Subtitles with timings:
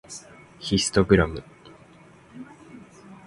[0.57, 1.43] ヒストグラム